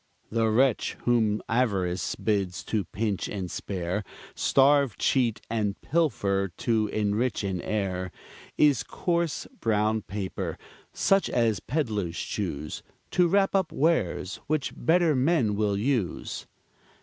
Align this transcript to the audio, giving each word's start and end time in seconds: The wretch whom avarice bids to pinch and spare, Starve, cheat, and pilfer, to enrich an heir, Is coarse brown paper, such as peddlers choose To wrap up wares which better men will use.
The 0.31 0.49
wretch 0.49 0.93
whom 1.03 1.43
avarice 1.47 2.15
bids 2.15 2.63
to 2.63 2.85
pinch 2.85 3.27
and 3.27 3.51
spare, 3.51 4.03
Starve, 4.33 4.97
cheat, 4.97 5.41
and 5.47 5.79
pilfer, 5.81 6.51
to 6.57 6.87
enrich 6.87 7.43
an 7.43 7.61
heir, 7.61 8.11
Is 8.57 8.81
coarse 8.81 9.45
brown 9.59 10.01
paper, 10.01 10.57
such 10.91 11.29
as 11.29 11.59
peddlers 11.59 12.17
choose 12.17 12.81
To 13.11 13.27
wrap 13.27 13.53
up 13.53 13.71
wares 13.71 14.37
which 14.47 14.73
better 14.75 15.15
men 15.15 15.53
will 15.55 15.77
use. 15.77 16.47